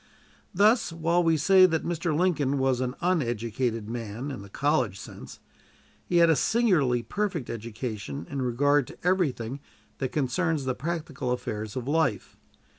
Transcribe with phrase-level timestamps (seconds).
[0.51, 2.17] Thus, while we say that Mr.
[2.17, 5.39] Lincoln was an uneducated man in the college sense,
[6.07, 9.59] he had a singularly perfect education in regard to everything
[9.99, 12.35] that concerns the practical affairs of life.